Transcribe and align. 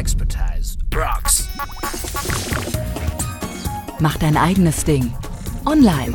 Expertise 0.00 0.78
rocks. 0.94 1.46
Mach 3.98 4.16
dein 4.16 4.38
eigenes 4.38 4.82
Ding. 4.82 5.12
Online. 5.66 6.14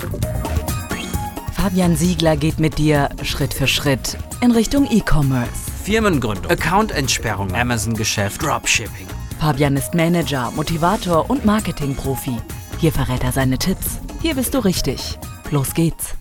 Fabian 1.54 1.96
Siegler 1.96 2.36
geht 2.36 2.60
mit 2.60 2.80
dir 2.80 3.10
Schritt 3.22 3.54
für 3.54 3.68
Schritt 3.68 4.18
in 4.42 4.50
Richtung 4.50 4.90
E-Commerce. 4.90 5.70
Firmengründung, 5.84 6.52
Accountentsperrung, 6.52 7.54
Amazon-Geschäft, 7.54 8.42
Dropshipping. 8.42 9.06
Fabian 9.40 9.78
ist 9.78 9.94
Manager, 9.94 10.52
Motivator 10.56 11.30
und 11.30 11.46
Marketingprofi. 11.46 12.38
Hier 12.80 12.92
verrät 12.92 13.24
er 13.24 13.34
seine 13.34 13.60
Tipps. 13.60 14.00
Hier 14.20 14.34
bist 14.34 14.56
du 14.56 14.66
richtig. 14.66 15.20
Los 15.52 15.76
geht's. 15.76 16.16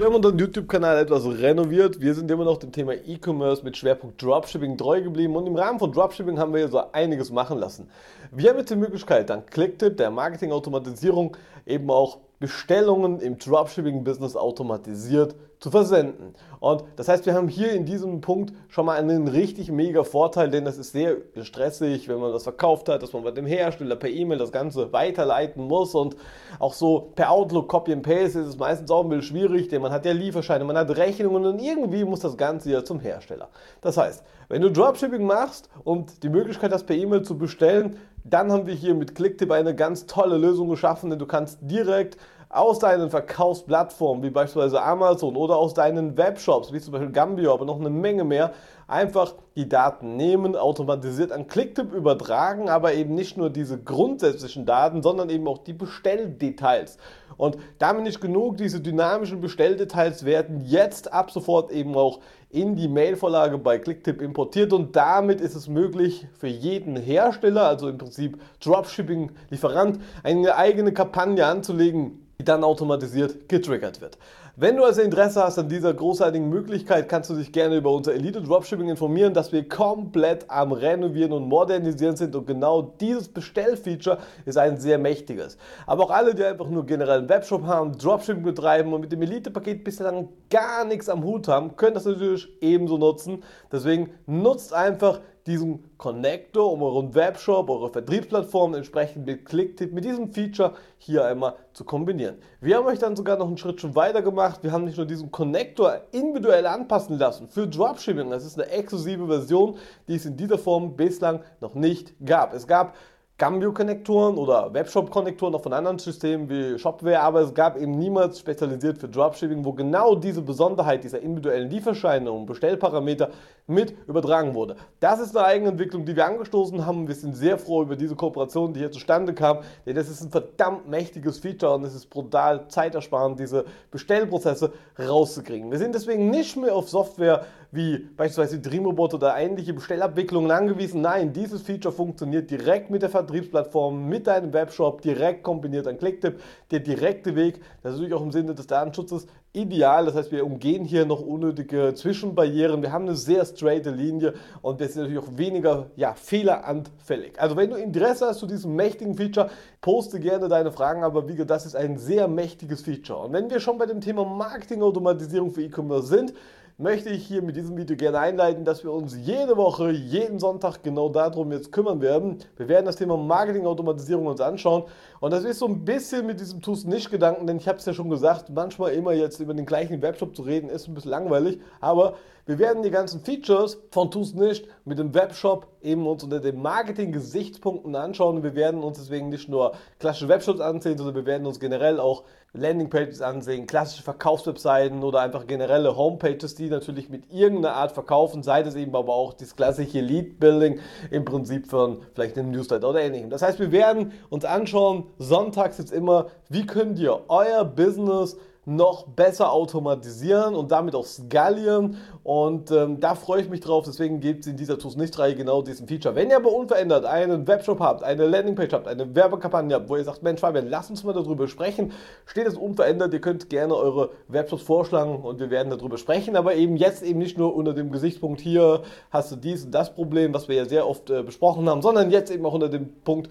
Wir 0.00 0.06
haben 0.06 0.14
unseren 0.14 0.38
YouTube-Kanal 0.38 0.96
etwas 0.96 1.26
renoviert. 1.26 2.00
Wir 2.00 2.14
sind 2.14 2.30
immer 2.30 2.46
noch 2.46 2.56
dem 2.56 2.72
Thema 2.72 2.94
E-Commerce 2.94 3.62
mit 3.62 3.76
Schwerpunkt 3.76 4.22
Dropshipping 4.22 4.78
treu 4.78 5.02
geblieben 5.02 5.36
und 5.36 5.46
im 5.46 5.54
Rahmen 5.54 5.78
von 5.78 5.92
Dropshipping 5.92 6.38
haben 6.38 6.54
wir 6.54 6.68
so 6.68 6.90
einiges 6.92 7.30
machen 7.30 7.58
lassen. 7.58 7.86
Wir 8.30 8.48
haben 8.48 8.56
jetzt 8.56 8.70
die 8.70 8.76
Möglichkeit, 8.76 9.28
dank 9.28 9.50
Clicktip, 9.50 9.98
der 9.98 10.10
Marketing-Automatisierung, 10.10 11.36
eben 11.66 11.90
auch 11.90 12.16
Bestellungen 12.40 13.20
im 13.20 13.38
Dropshipping-Business 13.38 14.34
automatisiert 14.34 15.36
zu 15.60 15.70
versenden. 15.70 16.34
Und 16.58 16.84
das 16.96 17.06
heißt, 17.06 17.26
wir 17.26 17.34
haben 17.34 17.48
hier 17.48 17.72
in 17.72 17.84
diesem 17.84 18.22
Punkt 18.22 18.54
schon 18.68 18.86
mal 18.86 18.96
einen 18.96 19.28
richtig 19.28 19.70
mega 19.70 20.04
Vorteil, 20.04 20.48
denn 20.48 20.64
das 20.64 20.78
ist 20.78 20.92
sehr 20.92 21.18
stressig, 21.42 22.08
wenn 22.08 22.18
man 22.18 22.32
das 22.32 22.44
verkauft 22.44 22.88
hat, 22.88 23.02
dass 23.02 23.12
man 23.12 23.24
bei 23.24 23.30
dem 23.30 23.44
Hersteller 23.44 23.94
per 23.94 24.08
E-Mail 24.08 24.38
das 24.38 24.52
Ganze 24.52 24.90
weiterleiten 24.90 25.64
muss 25.64 25.94
und 25.94 26.16
auch 26.58 26.72
so 26.72 27.12
per 27.14 27.30
Outlook 27.30 27.68
Copy 27.68 27.92
and 27.92 28.02
Paste 28.02 28.40
ist 28.40 28.46
es 28.46 28.58
meistens 28.58 28.90
auch 28.90 29.04
ein 29.04 29.10
bisschen 29.10 29.36
schwierig, 29.36 29.68
denn 29.68 29.82
man 29.82 29.92
hat 29.92 30.06
ja 30.06 30.12
Lieferscheine, 30.12 30.64
man 30.64 30.78
hat 30.78 30.96
Rechnungen 30.96 31.44
und 31.44 31.60
irgendwie 31.60 32.04
muss 32.06 32.20
das 32.20 32.38
Ganze 32.38 32.70
ja 32.70 32.82
zum 32.82 33.00
Hersteller. 33.00 33.50
Das 33.82 33.98
heißt, 33.98 34.24
wenn 34.48 34.62
du 34.62 34.72
Dropshipping 34.72 35.26
machst 35.26 35.68
und 35.84 36.22
die 36.22 36.30
Möglichkeit 36.30 36.72
hast, 36.72 36.84
per 36.84 36.96
E-Mail 36.96 37.20
zu 37.20 37.36
bestellen, 37.36 37.98
dann 38.24 38.52
haben 38.52 38.66
wir 38.66 38.74
hier 38.74 38.94
mit 38.94 39.14
Clicktip 39.14 39.50
eine 39.50 39.74
ganz 39.74 40.06
tolle 40.06 40.36
Lösung 40.36 40.68
geschaffen, 40.68 41.10
denn 41.10 41.18
du 41.18 41.26
kannst 41.26 41.58
direkt 41.62 42.16
aus 42.50 42.80
deinen 42.80 43.10
Verkaufsplattformen, 43.10 44.24
wie 44.24 44.30
beispielsweise 44.30 44.82
Amazon 44.82 45.36
oder 45.36 45.56
aus 45.56 45.72
deinen 45.72 46.16
Webshops, 46.16 46.72
wie 46.72 46.80
zum 46.80 46.92
Beispiel 46.92 47.12
Gambio, 47.12 47.54
aber 47.54 47.64
noch 47.64 47.78
eine 47.78 47.90
Menge 47.90 48.24
mehr, 48.24 48.52
einfach 48.88 49.34
die 49.54 49.68
Daten 49.68 50.16
nehmen, 50.16 50.56
automatisiert 50.56 51.30
an 51.30 51.46
Clicktip 51.46 51.92
übertragen, 51.92 52.68
aber 52.68 52.92
eben 52.94 53.14
nicht 53.14 53.36
nur 53.36 53.50
diese 53.50 53.78
grundsätzlichen 53.80 54.66
Daten, 54.66 55.00
sondern 55.00 55.30
eben 55.30 55.46
auch 55.46 55.58
die 55.58 55.72
Bestelldetails. 55.72 56.98
Und 57.36 57.56
damit 57.78 58.02
nicht 58.02 58.20
genug, 58.20 58.56
diese 58.56 58.80
dynamischen 58.80 59.40
Bestelldetails 59.40 60.24
werden 60.24 60.60
jetzt 60.66 61.12
ab 61.12 61.30
sofort 61.30 61.70
eben 61.70 61.94
auch 61.94 62.18
in 62.50 62.74
die 62.74 62.88
Mailvorlage 62.88 63.58
bei 63.58 63.78
Clicktip 63.78 64.20
importiert 64.20 64.72
und 64.72 64.96
damit 64.96 65.40
ist 65.40 65.54
es 65.54 65.68
möglich 65.68 66.26
für 66.36 66.48
jeden 66.48 66.96
Hersteller, 66.96 67.68
also 67.68 67.88
im 67.88 67.98
Prinzip 67.98 68.40
Dropshipping-Lieferant, 68.58 70.00
eine 70.24 70.56
eigene 70.56 70.92
Kampagne 70.92 71.46
anzulegen, 71.46 72.19
die 72.40 72.44
dann 72.44 72.64
automatisiert 72.64 73.50
getriggert 73.50 74.00
wird. 74.00 74.16
Wenn 74.56 74.76
du 74.76 74.84
also 74.84 75.02
Interesse 75.02 75.44
hast 75.44 75.58
an 75.58 75.68
dieser 75.68 75.92
großartigen 75.92 76.48
Möglichkeit, 76.48 77.06
kannst 77.06 77.28
du 77.28 77.34
dich 77.34 77.52
gerne 77.52 77.76
über 77.76 77.92
unser 77.92 78.14
Elite 78.14 78.40
Dropshipping 78.40 78.88
informieren, 78.88 79.34
dass 79.34 79.52
wir 79.52 79.68
komplett 79.68 80.46
am 80.48 80.72
Renovieren 80.72 81.32
und 81.32 81.48
Modernisieren 81.48 82.16
sind 82.16 82.34
und 82.34 82.46
genau 82.46 82.94
dieses 82.98 83.28
Bestellfeature 83.28 84.18
ist 84.46 84.56
ein 84.56 84.78
sehr 84.78 84.98
mächtiges. 84.98 85.58
Aber 85.86 86.04
auch 86.04 86.10
alle, 86.10 86.34
die 86.34 86.42
einfach 86.42 86.68
nur 86.68 86.86
generell 86.86 87.18
einen 87.18 87.28
Webshop 87.28 87.64
haben, 87.64 87.96
Dropshipping 87.98 88.42
betreiben 88.42 88.92
und 88.94 89.02
mit 89.02 89.12
dem 89.12 89.20
Elite-Paket 89.20 89.84
bislang 89.84 90.30
gar 90.48 90.86
nichts 90.86 91.10
am 91.10 91.22
Hut 91.22 91.46
haben, 91.46 91.76
können 91.76 91.94
das 91.94 92.06
natürlich 92.06 92.48
ebenso 92.62 92.96
nutzen. 92.96 93.42
Deswegen 93.70 94.14
nutzt 94.26 94.72
einfach 94.72 95.20
diesen 95.50 95.96
Connector, 95.98 96.72
um 96.72 96.82
euren 96.82 97.14
Webshop, 97.14 97.68
eure 97.68 97.90
Vertriebsplattform 97.90 98.74
entsprechend 98.74 99.26
mit 99.26 99.44
Clicktip, 99.44 99.92
mit 99.92 100.04
diesem 100.04 100.32
Feature 100.32 100.74
hier 100.96 101.24
einmal 101.24 101.56
zu 101.72 101.84
kombinieren. 101.84 102.36
Wir 102.60 102.76
haben 102.76 102.86
euch 102.86 103.00
dann 103.00 103.16
sogar 103.16 103.36
noch 103.36 103.48
einen 103.48 103.58
Schritt 103.58 103.80
schon 103.80 103.96
weiter 103.96 104.22
gemacht. 104.22 104.62
Wir 104.62 104.70
haben 104.70 104.84
nicht 104.84 104.96
nur 104.96 105.06
diesen 105.06 105.32
Connector 105.32 106.02
individuell 106.12 106.66
anpassen 106.66 107.18
lassen 107.18 107.48
für 107.48 107.66
Dropshipping. 107.66 108.30
Das 108.30 108.44
ist 108.44 108.60
eine 108.60 108.70
exklusive 108.70 109.26
Version, 109.26 109.76
die 110.06 110.14
es 110.14 110.24
in 110.24 110.36
dieser 110.36 110.58
Form 110.58 110.94
bislang 110.94 111.40
noch 111.60 111.74
nicht 111.74 112.14
gab. 112.24 112.54
Es 112.54 112.66
gab 112.68 112.94
Cambio-Konnektoren 113.40 114.36
oder 114.36 114.74
Webshop-Konnektoren 114.74 115.54
auch 115.54 115.62
von 115.62 115.72
anderen 115.72 115.98
Systemen 115.98 116.50
wie 116.50 116.78
Shopware, 116.78 117.20
aber 117.20 117.40
es 117.40 117.54
gab 117.54 117.80
eben 117.80 117.92
niemals 117.92 118.38
spezialisiert 118.38 118.98
für 118.98 119.08
Dropshipping, 119.08 119.64
wo 119.64 119.72
genau 119.72 120.14
diese 120.14 120.42
Besonderheit 120.42 121.02
dieser 121.04 121.20
individuellen 121.20 121.70
Lieferscheine 121.70 122.30
und 122.30 122.44
Bestellparameter 122.44 123.30
mit 123.66 123.94
übertragen 124.06 124.54
wurde. 124.54 124.76
Das 125.00 125.20
ist 125.20 125.34
eine 125.34 125.46
eigene 125.46 125.70
Entwicklung, 125.70 126.04
die 126.04 126.14
wir 126.14 126.26
angestoßen 126.26 126.84
haben. 126.84 127.08
Wir 127.08 127.14
sind 127.14 127.34
sehr 127.34 127.56
froh 127.56 127.80
über 127.80 127.96
diese 127.96 128.14
Kooperation, 128.14 128.74
die 128.74 128.80
hier 128.80 128.92
zustande 128.92 129.32
kam, 129.32 129.60
denn 129.86 129.96
das 129.96 130.10
ist 130.10 130.20
ein 130.20 130.30
verdammt 130.30 130.86
mächtiges 130.90 131.38
Feature 131.38 131.76
und 131.76 131.84
es 131.84 131.94
ist 131.94 132.10
brutal 132.10 132.68
zeitersparend, 132.68 133.40
diese 133.40 133.64
Bestellprozesse 133.90 134.70
rauszukriegen. 134.98 135.70
Wir 135.70 135.78
sind 135.78 135.94
deswegen 135.94 136.28
nicht 136.28 136.58
mehr 136.58 136.74
auf 136.74 136.90
Software 136.90 137.46
wie 137.72 137.98
beispielsweise 137.98 138.58
Dreamrobot 138.58 139.14
oder 139.14 139.36
ähnliche 139.36 139.72
Bestellabwicklungen 139.72 140.50
angewiesen. 140.50 141.00
Nein, 141.00 141.32
dieses 141.32 141.62
Feature 141.62 141.94
funktioniert 141.94 142.50
direkt 142.50 142.90
mit 142.90 143.02
der 143.02 143.10
Vertriebsplattform, 143.10 144.08
mit 144.08 144.26
deinem 144.26 144.52
Webshop, 144.52 145.02
direkt 145.02 145.42
kombiniert 145.42 145.86
an 145.86 145.98
Clicktip. 145.98 146.40
Der 146.70 146.80
direkte 146.80 147.36
Weg, 147.36 147.60
das 147.82 147.92
ist 147.92 147.98
natürlich 147.98 148.14
auch 148.14 148.22
im 148.22 148.32
Sinne 148.32 148.54
des 148.54 148.66
Datenschutzes 148.66 149.26
ideal. 149.52 150.06
Das 150.06 150.14
heißt, 150.14 150.32
wir 150.32 150.44
umgehen 150.44 150.84
hier 150.84 151.06
noch 151.06 151.20
unnötige 151.20 151.94
Zwischenbarrieren. 151.94 152.82
Wir 152.82 152.92
haben 152.92 153.06
eine 153.06 153.16
sehr 153.16 153.44
straighte 153.44 153.90
Linie 153.90 154.34
und 154.62 154.80
wir 154.80 154.88
sind 154.88 155.02
natürlich 155.02 155.22
auch 155.22 155.36
weniger 155.36 155.86
ja, 155.96 156.14
fehleranfällig. 156.14 157.40
Also 157.40 157.56
wenn 157.56 157.70
du 157.70 157.76
Interesse 157.76 158.26
hast 158.26 158.38
zu 158.38 158.46
diesem 158.46 158.74
mächtigen 158.76 159.14
Feature, 159.14 159.50
poste 159.80 160.20
gerne 160.20 160.48
deine 160.48 160.70
Fragen, 160.72 161.02
aber 161.02 161.28
wie 161.28 161.32
gesagt, 161.32 161.50
das 161.50 161.66
ist 161.66 161.76
ein 161.76 161.98
sehr 161.98 162.28
mächtiges 162.28 162.82
Feature. 162.82 163.26
Und 163.26 163.32
wenn 163.32 163.50
wir 163.50 163.60
schon 163.60 163.78
bei 163.78 163.86
dem 163.86 164.00
Thema 164.00 164.24
Marketing-Automatisierung 164.24 165.50
für 165.50 165.62
E-Commerce 165.62 166.08
sind, 166.08 166.34
möchte 166.80 167.10
ich 167.10 167.26
hier 167.26 167.42
mit 167.42 167.56
diesem 167.56 167.76
Video 167.76 167.94
gerne 167.94 168.18
einleiten, 168.18 168.64
dass 168.64 168.82
wir 168.82 168.92
uns 168.92 169.14
jede 169.14 169.58
Woche, 169.58 169.90
jeden 169.90 170.38
Sonntag 170.38 170.82
genau 170.82 171.10
darum 171.10 171.52
jetzt 171.52 171.72
kümmern 171.72 172.00
werden. 172.00 172.38
Wir 172.56 172.68
werden 172.68 172.86
das 172.86 172.96
Thema 172.96 173.18
Marketing-Automatisierung 173.18 174.26
uns 174.26 174.40
anschauen 174.40 174.84
und 175.20 175.30
das 175.30 175.44
ist 175.44 175.58
so 175.58 175.66
ein 175.66 175.84
bisschen 175.84 176.26
mit 176.26 176.40
diesem 176.40 176.62
Tools 176.62 176.84
nicht 176.84 177.10
Gedanken, 177.10 177.46
denn 177.46 177.58
ich 177.58 177.68
habe 177.68 177.78
es 177.78 177.84
ja 177.84 177.92
schon 177.92 178.08
gesagt, 178.08 178.48
manchmal 178.48 178.92
immer 178.92 179.12
jetzt 179.12 179.40
über 179.40 179.52
den 179.52 179.66
gleichen 179.66 180.00
Webshop 180.00 180.34
zu 180.34 180.40
reden, 180.40 180.70
ist 180.70 180.88
ein 180.88 180.94
bisschen 180.94 181.10
langweilig, 181.10 181.60
aber 181.80 182.14
wir 182.46 182.58
werden 182.58 182.82
die 182.82 182.90
ganzen 182.90 183.20
Features 183.20 183.78
von 183.90 184.10
Tools 184.10 184.32
nicht 184.32 184.66
mit 184.86 184.98
dem 184.98 185.14
Webshop 185.14 185.68
eben 185.82 186.06
uns 186.06 186.24
unter 186.24 186.40
den 186.40 186.60
Marketing-Gesichtspunkten 186.60 187.94
anschauen. 187.94 188.42
Wir 188.42 188.54
werden 188.54 188.82
uns 188.82 188.98
deswegen 188.98 189.28
nicht 189.28 189.48
nur 189.48 189.72
klassische 189.98 190.28
Webshops 190.28 190.60
ansehen, 190.60 190.96
sondern 190.98 191.14
wir 191.14 191.26
werden 191.26 191.46
uns 191.46 191.60
generell 191.60 192.00
auch 192.00 192.24
Landingpages 192.52 193.22
ansehen, 193.22 193.66
klassische 193.66 194.02
Verkaufswebseiten 194.02 195.04
oder 195.04 195.20
einfach 195.20 195.46
generelle 195.46 195.96
Homepages, 195.96 196.56
die 196.56 196.68
natürlich 196.68 197.08
mit 197.08 197.32
irgendeiner 197.32 197.76
Art 197.76 197.92
verkaufen, 197.92 198.42
sei 198.42 198.62
es 198.62 198.74
eben 198.74 198.96
aber 198.96 199.14
auch 199.14 199.34
das 199.34 199.54
klassische 199.54 200.00
Lead-Building 200.00 200.80
im 201.12 201.24
Prinzip 201.24 201.68
von 201.68 202.02
vielleicht 202.12 202.36
einem 202.36 202.50
Newsletter 202.50 202.88
oder 202.88 203.02
ähnlichem. 203.02 203.30
Das 203.30 203.42
heißt, 203.42 203.60
wir 203.60 203.70
werden 203.70 204.12
uns 204.30 204.44
anschauen, 204.44 205.04
sonntags 205.18 205.78
jetzt 205.78 205.92
immer, 205.92 206.26
wie 206.48 206.66
könnt 206.66 206.98
ihr 206.98 207.20
euer 207.28 207.64
Business 207.64 208.36
noch 208.66 209.06
besser 209.06 209.52
automatisieren 209.52 210.54
und 210.54 210.70
damit 210.70 210.94
auch 210.94 211.06
skalieren. 211.06 211.96
Und 212.22 212.70
ähm, 212.70 213.00
da 213.00 213.14
freue 213.14 213.40
ich 213.40 213.48
mich 213.48 213.60
drauf. 213.60 213.84
Deswegen 213.86 214.20
gibt 214.20 214.40
es 214.40 214.46
in 214.46 214.56
dieser 214.56 214.78
Tools 214.78 214.96
nicht 214.96 215.18
Reihe 215.18 215.34
genau 215.34 215.62
diesen 215.62 215.88
Feature. 215.88 216.14
Wenn 216.14 216.30
ihr 216.30 216.36
aber 216.36 216.52
unverändert 216.52 217.06
einen 217.06 217.46
Webshop 217.46 217.80
habt, 217.80 218.04
eine 218.04 218.26
Landingpage 218.26 218.72
habt, 218.72 218.86
eine 218.86 219.14
Werbekampagne 219.14 219.74
habt, 219.74 219.88
wo 219.88 219.96
ihr 219.96 220.04
sagt, 220.04 220.22
Mensch, 220.22 220.40
Fabian, 220.40 220.68
lasst 220.68 220.90
uns 220.90 221.04
mal 221.04 221.14
darüber 221.14 221.48
sprechen, 221.48 221.92
steht 222.26 222.46
es 222.46 222.56
unverändert. 222.56 223.14
Ihr 223.14 223.20
könnt 223.20 223.48
gerne 223.48 223.74
eure 223.74 224.10
Webshops 224.28 224.62
vorschlagen 224.62 225.16
und 225.16 225.40
wir 225.40 225.50
werden 225.50 225.70
darüber 225.70 225.96
sprechen. 225.96 226.36
Aber 226.36 226.54
eben 226.54 226.76
jetzt 226.76 227.02
eben 227.02 227.18
nicht 227.18 227.38
nur 227.38 227.56
unter 227.56 227.72
dem 227.72 227.90
Gesichtspunkt 227.90 228.40
hier 228.40 228.82
hast 229.10 229.32
du 229.32 229.36
dies 229.36 229.64
und 229.64 229.72
das 229.72 229.94
Problem, 229.94 230.34
was 230.34 230.48
wir 230.48 230.56
ja 230.56 230.64
sehr 230.66 230.86
oft 230.86 231.08
äh, 231.08 231.22
besprochen 231.22 231.68
haben, 231.68 231.80
sondern 231.80 232.10
jetzt 232.10 232.30
eben 232.30 232.44
auch 232.44 232.54
unter 232.54 232.68
dem 232.68 233.00
Punkt, 233.02 233.30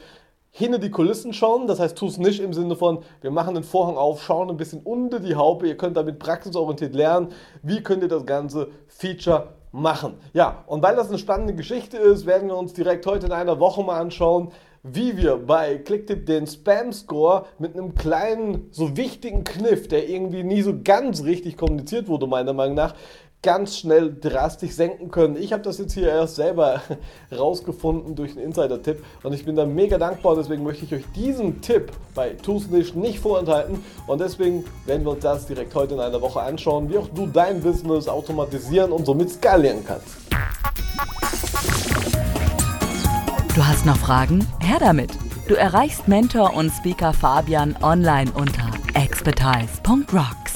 hinter 0.60 0.78
die 0.78 0.92
Kulissen 0.92 1.34
schauen. 1.34 1.68
Das 1.68 1.80
heißt, 1.80 1.98
tu 1.98 2.08
es 2.08 2.18
nicht 2.18 2.42
im 2.42 2.54
Sinne 2.54 2.76
von, 2.76 3.00
wir 3.22 3.32
machen 3.32 3.56
den 3.56 3.64
Vorhang 3.64 3.98
auf, 3.98 4.22
schauen 4.22 4.50
ein 4.50 4.58
bisschen 4.58 4.82
unter 4.82 5.20
die 5.20 5.36
Haube. 5.36 5.68
Ihr 5.68 5.78
könnt 5.78 5.98
damit 5.98 6.20
praxisorientiert 6.20 6.94
lernen, 6.94 7.30
wie 7.64 7.82
könnt 7.82 8.04
ihr 8.04 8.10
das 8.10 8.26
ganze 8.26 8.68
Feature 8.88 9.54
machen. 9.72 10.16
Ja, 10.34 10.64
und 10.68 10.84
weil 10.84 10.96
das 10.96 11.10
eine 11.10 11.18
spannende 11.18 11.56
Geschichte 11.56 11.98
ist, 11.98 12.26
werden 12.26 12.50
wir 12.50 12.58
uns 12.58 12.74
direkt 12.74 13.06
heute 13.06 13.28
in 13.28 13.32
einer 13.32 13.60
Woche 13.60 13.84
mal 13.84 14.00
anschauen, 14.00 14.52
wie 14.84 15.18
wir 15.18 15.38
bei 15.38 15.78
Clicktip 15.78 16.26
den 16.26 16.48
Spam-Score 16.48 17.46
mit 17.58 17.76
einem 17.76 17.96
kleinen, 17.96 18.68
so 18.72 18.96
wichtigen 18.96 19.44
Kniff, 19.44 19.88
der 19.88 20.10
irgendwie 20.10 20.44
nie 20.44 20.62
so 20.62 20.74
ganz 20.84 21.24
richtig 21.24 21.58
kommuniziert 21.58 22.08
wurde, 22.08 22.28
meiner 22.28 22.54
Meinung 22.54 22.76
nach, 22.76 22.96
ganz 23.42 23.78
schnell 23.78 24.14
drastisch 24.20 24.72
senken 24.72 25.12
können. 25.12 25.38
Ich 25.38 25.54
habe 25.54 25.64
das 25.64 25.78
jetzt 25.78 25.94
hier 25.94 26.10
erst 26.10 26.36
selber 26.36 26.82
rausgefunden 27.32 28.16
durch 28.16 28.32
einen 28.32 28.48
Insider-Tipp 28.48 29.04
und 29.24 29.34
ich 29.34 29.46
bin 29.46 29.56
da 29.56 29.66
mega 29.66 29.98
dankbar. 29.98 30.36
Deswegen 30.36 30.64
möchte 30.64 30.86
ich 30.86 30.94
euch 30.94 31.06
diesen 31.16 31.62
Tipp 31.62 31.92
bei 32.14 32.32
Toosnish 32.32 32.96
nicht 32.96 33.20
vorenthalten 33.20 33.84
und 34.08 34.20
deswegen 34.20 34.66
werden 34.86 35.06
wir 35.06 35.12
uns 35.12 35.24
das 35.24 35.48
direkt 35.48 35.74
heute 35.74 35.94
in 35.94 36.00
einer 36.02 36.22
Woche 36.22 36.42
anschauen, 36.42 36.90
wie 36.90 36.98
auch 36.98 37.08
du 37.08 37.28
dein 37.28 37.62
Business 37.62 38.08
automatisieren 38.08 38.92
und 38.92 39.06
somit 39.06 39.30
skalieren 39.30 39.86
kannst. 39.86 40.18
Du 43.56 43.66
hast 43.66 43.86
noch 43.86 43.98
Fragen? 43.98 44.46
Her 44.60 44.78
damit! 44.80 45.12
Du 45.48 45.56
erreichst 45.56 46.08
Mentor 46.08 46.54
und 46.56 46.72
Speaker 46.72 47.12
Fabian 47.12 47.76
online 47.82 48.32
unter 48.36 48.70
expertise.rocks. 48.94 50.10
Expertise. 50.10 50.49